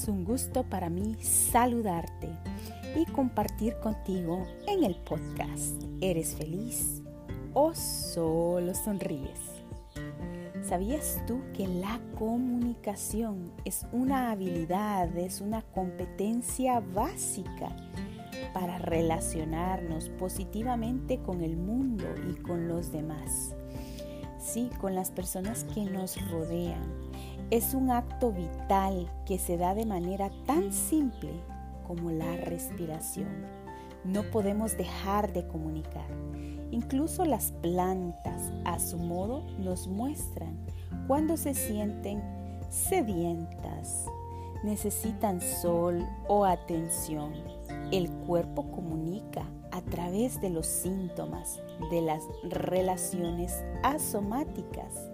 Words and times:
Es 0.00 0.06
un 0.06 0.24
gusto 0.24 0.62
para 0.62 0.88
mí 0.88 1.16
saludarte 1.20 2.28
y 2.94 3.04
compartir 3.06 3.74
contigo 3.80 4.46
en 4.68 4.84
el 4.84 4.94
podcast. 4.94 5.82
¿Eres 6.00 6.36
feliz 6.36 7.02
o 7.52 7.74
solo 7.74 8.76
sonríes? 8.76 9.40
¿Sabías 10.62 11.20
tú 11.26 11.40
que 11.52 11.66
la 11.66 12.00
comunicación 12.16 13.50
es 13.64 13.88
una 13.90 14.30
habilidad, 14.30 15.16
es 15.18 15.40
una 15.40 15.62
competencia 15.62 16.78
básica 16.78 17.74
para 18.54 18.78
relacionarnos 18.78 20.10
positivamente 20.10 21.18
con 21.22 21.42
el 21.42 21.56
mundo 21.56 22.04
y 22.30 22.40
con 22.40 22.68
los 22.68 22.92
demás? 22.92 23.52
Sí, 24.38 24.70
con 24.80 24.94
las 24.94 25.10
personas 25.10 25.64
que 25.64 25.84
nos 25.86 26.24
rodean 26.30 27.07
es 27.50 27.72
un 27.72 27.90
acto 27.90 28.30
vital 28.30 29.10
que 29.24 29.38
se 29.38 29.56
da 29.56 29.74
de 29.74 29.86
manera 29.86 30.30
tan 30.46 30.72
simple 30.72 31.30
como 31.86 32.10
la 32.10 32.36
respiración. 32.36 33.46
No 34.04 34.22
podemos 34.24 34.76
dejar 34.76 35.32
de 35.32 35.46
comunicar. 35.46 36.06
Incluso 36.70 37.24
las 37.24 37.52
plantas, 37.52 38.52
a 38.64 38.78
su 38.78 38.98
modo, 38.98 39.46
nos 39.58 39.88
muestran 39.88 40.58
cuando 41.06 41.38
se 41.38 41.54
sienten 41.54 42.22
sedientas, 42.68 44.06
necesitan 44.62 45.40
sol 45.40 46.06
o 46.28 46.44
atención. 46.44 47.32
El 47.90 48.10
cuerpo 48.10 48.70
comunica 48.70 49.46
a 49.70 49.80
través 49.80 50.40
de 50.42 50.50
los 50.50 50.66
síntomas 50.66 51.60
de 51.90 52.02
las 52.02 52.22
relaciones 52.42 53.64
asomáticas. 53.82 55.10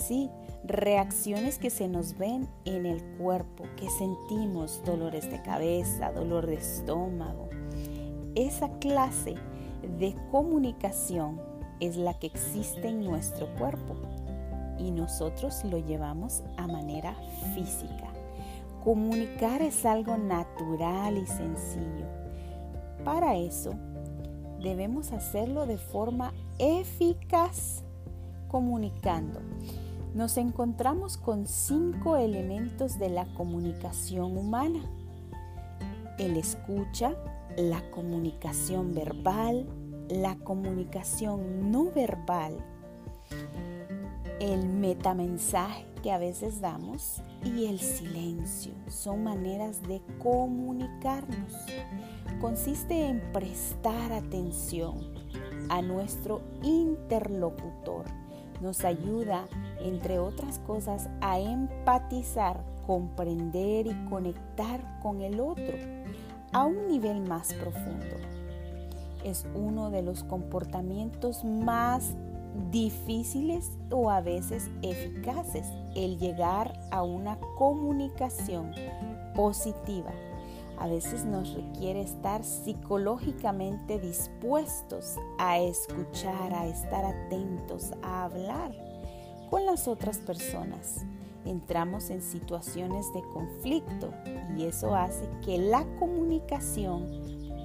Sí, 0.00 0.30
reacciones 0.64 1.58
que 1.58 1.68
se 1.68 1.86
nos 1.86 2.16
ven 2.16 2.48
en 2.64 2.86
el 2.86 3.02
cuerpo, 3.18 3.64
que 3.76 3.88
sentimos 3.90 4.82
dolores 4.84 5.30
de 5.30 5.42
cabeza, 5.42 6.10
dolor 6.10 6.46
de 6.46 6.54
estómago. 6.54 7.50
Esa 8.34 8.70
clase 8.78 9.34
de 9.98 10.16
comunicación 10.30 11.40
es 11.80 11.96
la 11.96 12.18
que 12.18 12.28
existe 12.28 12.88
en 12.88 13.04
nuestro 13.04 13.54
cuerpo 13.56 13.94
y 14.78 14.90
nosotros 14.90 15.62
lo 15.64 15.78
llevamos 15.78 16.42
a 16.56 16.66
manera 16.66 17.14
física. 17.54 18.08
Comunicar 18.82 19.60
es 19.60 19.84
algo 19.84 20.16
natural 20.16 21.18
y 21.18 21.26
sencillo. 21.26 22.06
Para 23.04 23.36
eso 23.36 23.74
debemos 24.62 25.12
hacerlo 25.12 25.66
de 25.66 25.76
forma 25.76 26.32
eficaz, 26.58 27.84
comunicando 28.48 29.40
nos 30.14 30.36
encontramos 30.36 31.16
con 31.16 31.46
cinco 31.46 32.16
elementos 32.16 32.98
de 32.98 33.10
la 33.10 33.26
comunicación 33.34 34.36
humana. 34.36 34.80
El 36.18 36.36
escucha, 36.36 37.14
la 37.56 37.88
comunicación 37.90 38.94
verbal, 38.94 39.66
la 40.08 40.36
comunicación 40.36 41.70
no 41.70 41.90
verbal, 41.92 42.56
el 44.40 44.66
metamensaje 44.66 45.86
que 46.02 46.10
a 46.10 46.18
veces 46.18 46.60
damos 46.60 47.22
y 47.44 47.66
el 47.66 47.78
silencio. 47.78 48.72
Son 48.88 49.22
maneras 49.22 49.82
de 49.82 50.02
comunicarnos. 50.18 51.54
Consiste 52.40 53.06
en 53.06 53.20
prestar 53.32 54.12
atención 54.12 54.98
a 55.68 55.82
nuestro 55.82 56.42
interlocutor 56.62 58.06
nos 58.60 58.84
ayuda, 58.84 59.46
entre 59.80 60.18
otras 60.18 60.58
cosas, 60.60 61.08
a 61.20 61.38
empatizar, 61.38 62.60
comprender 62.86 63.86
y 63.86 63.94
conectar 64.08 65.00
con 65.00 65.20
el 65.20 65.40
otro 65.40 65.76
a 66.52 66.64
un 66.64 66.88
nivel 66.88 67.20
más 67.20 67.52
profundo. 67.54 68.16
Es 69.24 69.46
uno 69.54 69.90
de 69.90 70.02
los 70.02 70.24
comportamientos 70.24 71.44
más 71.44 72.14
difíciles 72.70 73.70
o 73.90 74.10
a 74.10 74.20
veces 74.20 74.70
eficaces 74.82 75.66
el 75.94 76.18
llegar 76.18 76.80
a 76.90 77.02
una 77.02 77.38
comunicación 77.56 78.72
positiva 79.34 80.12
a 80.80 80.86
veces 80.86 81.26
nos 81.26 81.52
requiere 81.52 82.00
estar 82.00 82.42
psicológicamente 82.42 83.98
dispuestos 83.98 85.16
a 85.38 85.58
escuchar, 85.58 86.54
a 86.54 86.66
estar 86.66 87.04
atentos, 87.04 87.92
a 88.02 88.24
hablar 88.24 88.72
con 89.50 89.66
las 89.66 89.86
otras 89.86 90.18
personas. 90.18 91.04
Entramos 91.44 92.08
en 92.08 92.22
situaciones 92.22 93.12
de 93.12 93.20
conflicto 93.34 94.12
y 94.56 94.64
eso 94.64 94.94
hace 94.94 95.28
que 95.44 95.58
la 95.58 95.84
comunicación 95.98 97.06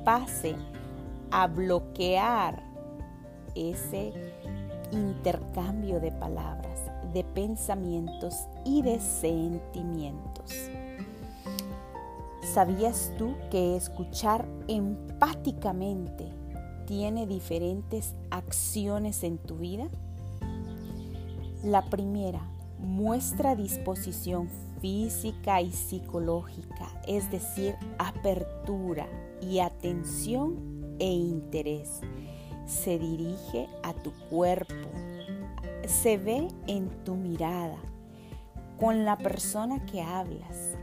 pase 0.03 0.55
a 1.31 1.47
bloquear 1.47 2.61
ese 3.55 4.11
intercambio 4.91 6.01
de 6.01 6.11
palabras, 6.11 6.81
de 7.13 7.23
pensamientos 7.23 8.35
y 8.65 8.81
de 8.81 8.99
sentimientos. 8.99 10.69
¿Sabías 12.53 13.11
tú 13.17 13.35
que 13.49 13.75
escuchar 13.75 14.47
empáticamente 14.67 16.31
tiene 16.85 17.25
diferentes 17.25 18.13
acciones 18.29 19.23
en 19.23 19.39
tu 19.39 19.57
vida? 19.57 19.89
La 21.63 21.89
primera, 21.89 22.47
muestra 22.79 23.55
disposición 23.55 24.47
física 24.79 25.61
y 25.61 25.71
psicológica, 25.71 27.01
es 27.07 27.31
decir, 27.31 27.75
apertura 27.97 29.07
y 29.41 29.59
atención 29.59 30.95
e 30.99 31.11
interés. 31.11 32.01
Se 32.67 32.99
dirige 32.99 33.67
a 33.81 33.93
tu 33.93 34.11
cuerpo, 34.29 34.75
se 35.87 36.17
ve 36.19 36.47
en 36.67 36.89
tu 37.03 37.15
mirada, 37.15 37.79
con 38.79 39.03
la 39.03 39.17
persona 39.17 39.83
que 39.87 40.01
hablas, 40.01 40.77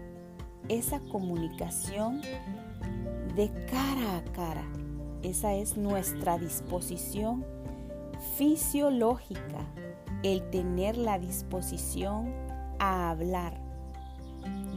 esa 0.69 1.01
comunicación 1.01 2.21
de 3.37 3.51
cara 3.71 4.19
a 4.19 4.25
cara. 4.33 4.65
Esa 5.23 5.55
es 5.55 5.77
nuestra 5.77 6.39
disposición 6.39 7.45
fisiológica, 8.37 9.67
el 10.23 10.49
tener 10.51 10.97
la 10.97 11.19
disposición 11.19 12.33
a 12.79 13.11
hablar 13.11 13.61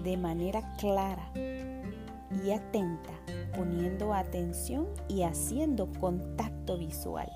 de 0.03 0.17
manera 0.17 0.75
clara 0.77 1.31
y 1.35 2.51
atenta, 2.51 3.13
poniendo 3.55 4.13
atención 4.13 4.87
y 5.07 5.23
haciendo 5.23 5.91
contacto 5.99 6.77
visual. 6.77 7.31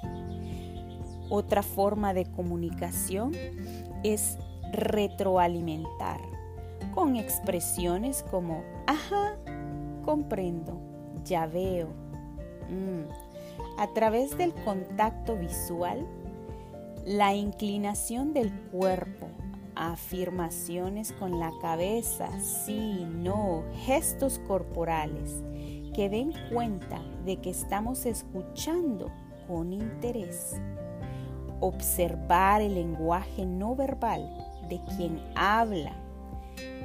Otra 1.29 1.63
forma 1.63 2.13
de 2.13 2.25
comunicación 2.25 3.33
es 4.03 4.37
retroalimentar 4.73 6.19
con 6.99 7.15
expresiones 7.15 8.25
como, 8.29 8.61
ajá, 8.85 9.37
comprendo, 10.03 10.81
ya 11.23 11.47
veo. 11.47 11.87
Mm. 12.67 13.09
A 13.77 13.87
través 13.93 14.37
del 14.37 14.53
contacto 14.65 15.37
visual, 15.37 16.05
la 17.05 17.33
inclinación 17.33 18.33
del 18.33 18.51
cuerpo, 18.69 19.29
afirmaciones 19.75 21.13
con 21.13 21.39
la 21.39 21.53
cabeza, 21.61 22.37
sí, 22.41 23.07
no, 23.09 23.63
gestos 23.85 24.39
corporales 24.39 25.41
que 25.95 26.09
den 26.09 26.33
cuenta 26.51 27.01
de 27.23 27.37
que 27.37 27.49
estamos 27.49 28.05
escuchando 28.05 29.09
con 29.47 29.71
interés. 29.71 30.59
Observar 31.61 32.61
el 32.61 32.75
lenguaje 32.75 33.45
no 33.45 33.73
verbal 33.73 34.29
de 34.67 34.81
quien 34.97 35.21
habla 35.35 35.93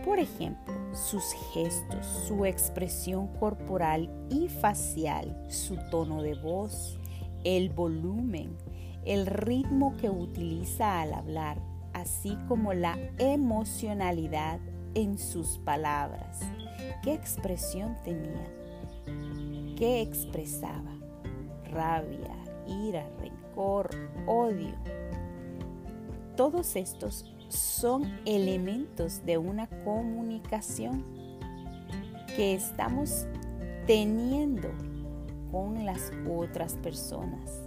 por 0.04 0.18
ejemplo, 0.18 0.74
sus 0.94 1.32
gestos, 1.52 2.06
su 2.28 2.44
expresión 2.44 3.28
corporal 3.38 4.10
y 4.30 4.48
facial, 4.48 5.46
su 5.48 5.76
tono 5.90 6.22
de 6.22 6.34
voz, 6.34 6.98
el 7.42 7.70
volumen, 7.70 8.56
el 9.04 9.26
ritmo 9.26 9.96
que 9.96 10.10
utiliza 10.10 11.00
al 11.00 11.14
hablar, 11.14 11.58
así 11.94 12.36
como 12.48 12.74
la 12.74 12.98
emocionalidad 13.18 14.60
en 14.94 15.18
sus 15.18 15.58
palabras. 15.58 16.40
¿Qué 17.02 17.14
expresión 17.14 17.96
tenía? 18.04 18.46
¿Qué 19.76 20.02
expresaba? 20.02 20.92
Rabia, 21.70 22.36
ira, 22.66 23.08
rencor, 23.18 23.90
odio. 24.26 24.74
Todos 26.36 26.76
estos 26.76 27.33
son 27.56 28.18
elementos 28.24 29.24
de 29.24 29.38
una 29.38 29.66
comunicación 29.84 31.04
que 32.36 32.54
estamos 32.54 33.26
teniendo 33.86 34.68
con 35.50 35.84
las 35.84 36.12
otras 36.28 36.74
personas. 36.74 37.62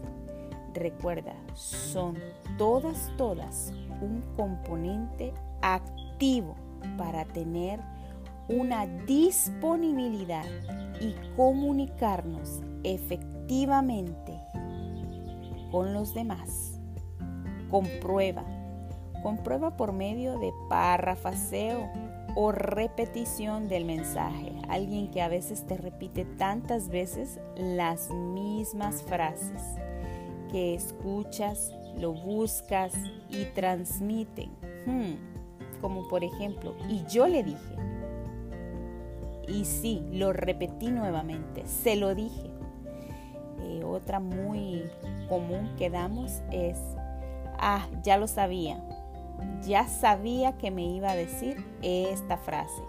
Recuerda, 0.74 1.34
son 1.54 2.18
todas, 2.58 3.12
todas 3.18 3.72
un 4.02 4.22
componente 4.36 5.34
activo 5.62 6.56
para 6.98 7.26
tener 7.26 7.80
una 8.50 8.86
disponibilidad 8.86 10.46
y 11.02 11.16
comunicarnos 11.36 12.62
efectivamente 12.84 14.40
con 15.72 15.94
los 15.94 16.14
demás. 16.14 16.80
Comprueba. 17.70 18.57
Comprueba 19.24 19.76
por 19.76 19.92
medio 19.92 20.38
de 20.40 20.54
parrafaseo 20.70 21.90
o 22.36 22.52
repetición 22.52 23.68
del 23.68 23.86
mensaje. 23.86 24.54
Alguien 24.70 25.10
que 25.10 25.22
a 25.22 25.28
veces 25.28 25.66
te 25.66 25.76
repite 25.76 26.24
tantas 26.24 26.90
veces 26.90 27.40
las 27.56 28.12
mismas 28.12 29.02
frases 29.02 29.62
que 30.52 30.76
escuchas, 30.76 31.74
lo 31.98 32.14
buscas 32.14 32.94
y 33.30 33.46
transmiten. 33.56 34.52
Hmm, 34.86 35.16
como 35.82 36.08
por 36.08 36.24
ejemplo, 36.24 36.76
y 36.90 37.04
yo 37.12 37.28
le 37.28 37.44
dije. 37.44 37.76
Y 39.48 39.66
sí, 39.66 40.04
lo 40.12 40.34
repetí 40.34 40.92
nuevamente, 40.92 41.66
se 41.66 41.96
lo 41.96 42.14
dije. 42.16 42.52
Eh, 43.64 43.84
otra 43.84 44.20
muy 44.20 44.84
común 45.30 45.72
que 45.78 45.90
damos 45.90 46.42
es, 46.52 46.78
ah, 47.58 47.88
ya 48.04 48.18
lo 48.18 48.28
sabía, 48.28 48.84
ya 49.66 49.88
sabía 49.88 50.58
que 50.58 50.72
me 50.72 50.84
iba 50.84 51.12
a 51.12 51.16
decir 51.16 51.64
esta 51.82 52.38
frase. 52.38 52.82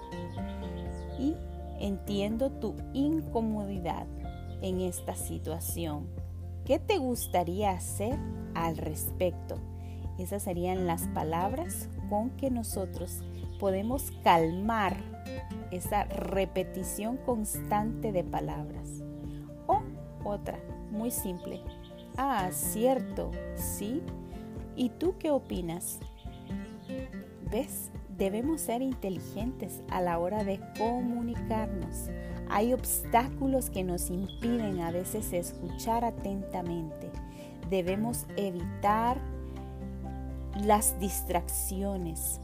Y 1.19 1.35
entiendo 1.81 2.50
tu 2.50 2.75
incomodidad 2.93 4.06
en 4.62 4.81
esta 4.81 5.15
situación. 5.15 6.06
¿Qué 6.65 6.79
te 6.79 6.99
gustaría 6.99 7.71
hacer 7.71 8.19
al 8.55 8.77
respecto? 8.77 9.56
Esas 10.19 10.43
serían 10.43 10.87
las 10.87 11.03
palabras 11.09 11.89
con 12.11 12.31
que 12.31 12.50
nosotros 12.50 13.23
podemos 13.59 14.11
calmar 14.23 14.97
esa 15.71 16.05
repetición 16.05 17.17
constante 17.19 18.12
de 18.12 18.25
palabras. 18.25 19.03
O 19.67 19.81
otra, 20.25 20.59
muy 20.91 21.11
simple. 21.11 21.61
Ah, 22.17 22.49
cierto, 22.50 23.31
sí. 23.56 24.03
¿Y 24.77 24.91
tú 24.91 25.15
qué 25.19 25.31
opinas? 25.31 26.00
Debemos 28.19 28.62
ser 28.62 28.83
inteligentes 28.83 29.81
a 29.91 30.00
la 30.00 30.19
hora 30.19 30.45
de 30.45 30.61
comunicarnos. 30.77 32.11
Hay 32.50 32.73
obstáculos 32.73 33.71
que 33.71 33.85
nos 33.85 34.11
impiden 34.11 34.81
a 34.81 34.91
veces 34.91 35.33
escuchar 35.33 36.05
atentamente. 36.05 37.11
Debemos 37.71 38.27
evitar 38.37 39.19
las 40.65 40.99
distracciones 40.99 42.41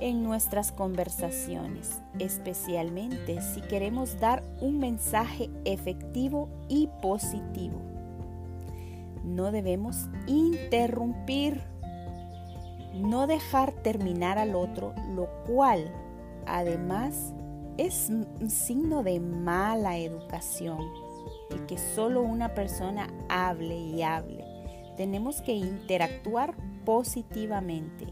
en 0.00 0.24
nuestras 0.24 0.72
conversaciones, 0.72 2.00
especialmente 2.18 3.40
si 3.40 3.60
queremos 3.60 4.18
dar 4.18 4.42
un 4.60 4.78
mensaje 4.80 5.50
efectivo 5.64 6.48
y 6.68 6.88
positivo. 7.00 7.80
No 9.22 9.52
debemos 9.52 10.08
interrumpir 10.26 11.71
no 12.94 13.26
dejar 13.26 13.72
terminar 13.72 14.38
al 14.38 14.54
otro, 14.54 14.94
lo 15.14 15.28
cual 15.46 15.92
además 16.46 17.34
es 17.78 18.10
un 18.10 18.50
signo 18.50 19.02
de 19.02 19.20
mala 19.20 19.98
educación, 19.98 20.80
el 21.50 21.66
que 21.66 21.78
solo 21.78 22.22
una 22.22 22.54
persona 22.54 23.08
hable 23.28 23.76
y 23.76 24.02
hable. 24.02 24.44
Tenemos 24.96 25.40
que 25.40 25.52
interactuar 25.52 26.54
positivamente, 26.84 28.06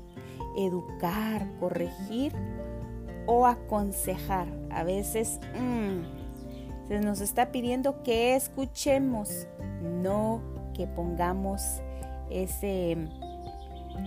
educar, 0.57 1.47
corregir 1.59 2.33
o 3.27 3.47
aconsejar. 3.47 4.49
A 4.71 4.83
veces 4.83 5.41
mm, 5.55 6.89
se 6.89 7.01
nos 7.01 7.21
está 7.21 7.53
pidiendo 7.53 8.03
que 8.03 8.35
escuchemos, 8.35 9.47
no 9.83 10.41
que 10.75 10.87
pongamos 10.87 11.63
ese 12.31 12.97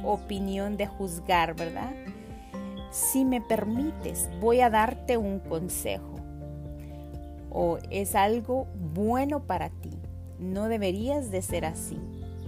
opinión 0.04 0.78
de 0.78 0.88
juzgar, 0.88 1.56
¿verdad? 1.56 1.92
Si 2.92 3.26
me 3.26 3.42
permites, 3.42 4.30
voy 4.40 4.60
a 4.62 4.70
darte 4.70 5.18
un 5.18 5.40
consejo. 5.40 6.16
O 7.50 7.78
es 7.90 8.16
algo 8.16 8.68
bueno 8.94 9.44
para 9.44 9.70
ti. 9.70 9.92
No 10.40 10.68
deberías 10.68 11.32
de 11.32 11.42
ser 11.42 11.66
así. 11.66 12.00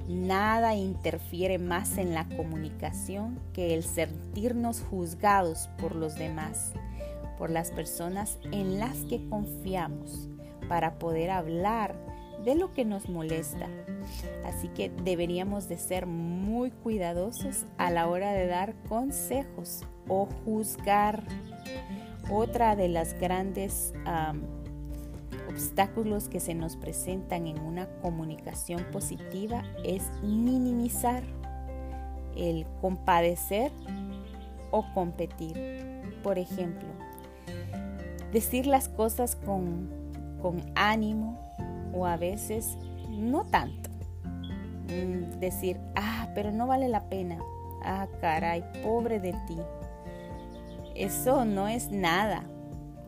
Nada 0.07 0.75
interfiere 0.75 1.57
más 1.57 1.97
en 1.97 2.13
la 2.13 2.27
comunicación 2.27 3.39
que 3.53 3.73
el 3.73 3.83
sentirnos 3.83 4.81
juzgados 4.81 5.67
por 5.79 5.95
los 5.95 6.15
demás, 6.15 6.73
por 7.39 7.49
las 7.49 7.71
personas 7.71 8.37
en 8.51 8.79
las 8.79 8.97
que 9.05 9.27
confiamos, 9.27 10.29
para 10.69 10.99
poder 10.99 11.31
hablar 11.31 11.95
de 12.43 12.55
lo 12.55 12.73
que 12.73 12.85
nos 12.85 13.09
molesta. 13.09 13.67
Así 14.45 14.67
que 14.69 14.89
deberíamos 15.03 15.67
de 15.67 15.77
ser 15.77 16.05
muy 16.05 16.71
cuidadosos 16.71 17.65
a 17.77 17.89
la 17.91 18.07
hora 18.07 18.31
de 18.31 18.47
dar 18.47 18.75
consejos 18.87 19.83
o 20.07 20.27
juzgar. 20.43 21.23
Otra 22.29 22.75
de 22.75 22.89
las 22.89 23.13
grandes 23.19 23.93
obstáculos 25.49 26.27
que 26.27 26.39
se 26.39 26.53
nos 26.53 26.75
presentan 26.75 27.47
en 27.47 27.59
una 27.59 27.87
comunicación 28.01 28.83
positiva 28.91 29.63
es 29.83 30.03
minimizar, 30.21 31.23
el 32.35 32.65
compadecer 32.81 33.71
o 34.71 34.85
competir. 34.93 35.55
Por 36.23 36.39
ejemplo, 36.39 36.89
decir 38.33 38.65
las 38.65 38.89
cosas 38.89 39.35
con, 39.35 39.89
con 40.41 40.61
ánimo, 40.75 41.39
o 41.95 42.05
a 42.05 42.17
veces 42.17 42.77
no 43.09 43.45
tanto. 43.45 43.89
Mm, 44.87 45.39
decir, 45.39 45.79
ah, 45.95 46.29
pero 46.35 46.51
no 46.51 46.67
vale 46.67 46.87
la 46.89 47.09
pena. 47.09 47.39
Ah, 47.83 48.07
caray, 48.21 48.63
pobre 48.83 49.19
de 49.19 49.33
ti. 49.47 49.57
Eso 50.95 51.45
no 51.45 51.67
es 51.67 51.91
nada. 51.91 52.45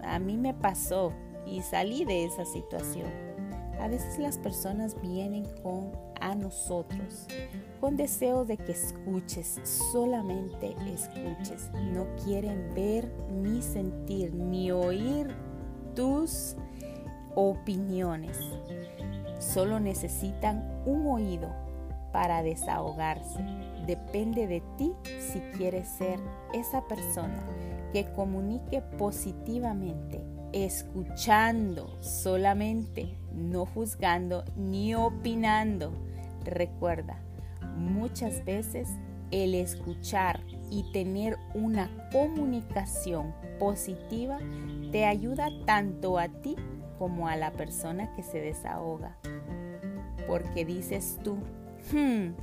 A 0.04 0.20
mí 0.20 0.38
me 0.38 0.54
pasó 0.54 1.14
y 1.46 1.62
salí 1.62 2.06
de 2.06 2.26
esa 2.26 2.46
situación. 2.46 3.12
A 3.80 3.88
veces 3.88 4.18
las 4.18 4.38
personas 4.38 5.00
vienen 5.02 5.46
con 5.62 5.92
a 6.20 6.34
nosotros 6.34 7.28
con 7.80 7.96
deseo 7.96 8.46
de 8.46 8.58
que 8.58 8.72
escuches, 8.72 9.60
solamente 9.92 10.76
escuches. 10.92 11.70
No 11.94 12.08
quieren 12.24 12.74
ver 12.74 13.12
ni 13.32 13.62
sentir 13.62 14.34
ni 14.34 14.72
oír 14.72 15.28
tus 15.96 16.56
opiniones. 17.38 18.36
Solo 19.38 19.80
necesitan 19.80 20.82
un 20.88 21.06
oído 21.06 21.50
para 22.12 22.42
desahogarse. 22.42 23.40
Depende 23.86 24.48
de 24.48 24.64
ti 24.76 24.92
si 25.20 25.40
quieres 25.56 25.88
ser 25.88 26.20
esa 26.52 26.88
persona 26.88 27.44
que 27.94 28.12
comunique 28.14 28.82
positivamente, 28.82 30.26
escuchando 30.52 31.96
solamente, 32.02 33.16
no 33.36 33.68
juzgando 33.68 34.44
ni 34.56 34.96
opinando. 34.96 35.94
Recuerda, 36.44 37.20
muchas 37.78 38.44
veces 38.46 38.90
el 39.30 39.54
escuchar 39.54 40.42
y 40.72 40.92
tener 40.92 41.38
una 41.54 42.10
comunicación 42.12 43.32
positiva 43.60 44.40
te 44.92 45.06
ayuda 45.06 45.50
tanto 45.66 46.18
a 46.18 46.30
ti 46.30 46.56
como 46.98 47.28
a 47.28 47.36
la 47.36 47.52
persona 47.52 48.14
que 48.16 48.24
se 48.24 48.40
desahoga. 48.40 49.18
Porque 50.28 50.66
dices 50.66 51.20
tú, 51.24 51.38
hmm, 51.94 52.34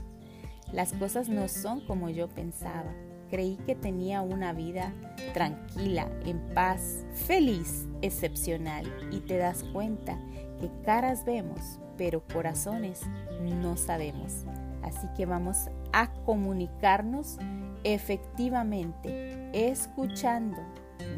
las 0.73 0.93
cosas 0.93 1.29
no 1.29 1.49
son 1.49 1.81
como 1.87 2.11
yo 2.11 2.29
pensaba. 2.29 2.93
Creí 3.31 3.57
que 3.67 3.75
tenía 3.75 4.23
una 4.23 4.53
vida 4.53 4.93
tranquila, 5.33 6.09
en 6.25 6.39
paz, 6.55 7.05
feliz, 7.15 7.89
excepcional. 8.03 8.91
Y 9.11 9.21
te 9.21 9.37
das 9.37 9.65
cuenta 9.73 10.19
que 10.61 10.71
caras 10.85 11.25
vemos, 11.25 11.79
pero 11.97 12.23
corazones 12.33 13.01
no 13.41 13.77
sabemos. 13.77 14.45
Así 14.83 15.07
que 15.17 15.27
vamos 15.27 15.69
a 15.93 16.13
comunicarnos 16.25 17.39
efectivamente, 17.85 19.51
escuchando, 19.53 20.59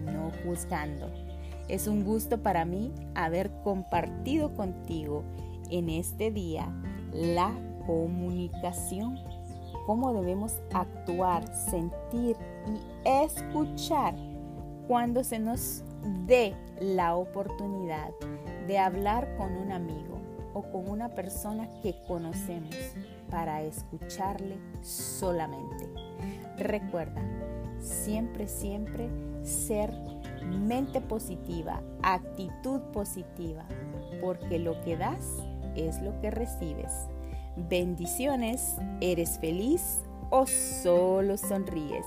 no 0.05 0.31
juzgando. 0.45 1.26
Es 1.69 1.89
un 1.89 2.05
gusto 2.05 2.43
para 2.43 2.65
mí 2.65 2.93
haber 3.15 3.51
compartido 3.63 4.55
contigo 4.55 5.25
en 5.71 5.91
este 5.91 6.31
día 6.31 6.73
la 7.13 7.53
comunicación, 7.87 9.19
cómo 9.85 10.13
debemos 10.13 10.55
actuar, 10.73 11.45
sentir 11.53 12.37
y 12.67 13.09
escuchar 13.09 14.15
cuando 14.87 15.25
se 15.25 15.41
nos 15.41 15.83
dé 16.27 16.55
la 16.81 17.17
oportunidad 17.17 18.11
de 18.69 18.79
hablar 18.79 19.37
con 19.37 19.53
un 19.57 19.73
amigo 19.73 20.21
o 20.55 20.63
con 20.63 20.89
una 20.89 21.09
persona 21.09 21.69
que 21.83 21.97
conocemos 22.07 22.75
para 23.29 23.63
escucharle 23.63 24.57
solamente. 24.83 25.89
Recuerda, 26.59 27.23
siempre, 27.81 28.47
siempre 28.47 29.11
ser 29.43 29.93
mente 30.47 31.01
positiva, 31.01 31.83
actitud 32.03 32.81
positiva, 32.93 33.65
porque 34.21 34.59
lo 34.59 34.81
que 34.83 34.97
das 34.97 35.25
es 35.75 36.01
lo 36.03 36.19
que 36.21 36.31
recibes. 36.31 36.93
Bendiciones, 37.57 38.77
¿eres 39.01 39.39
feliz 39.39 40.03
o 40.31 40.47
solo 40.47 41.37
sonríes? 41.37 42.07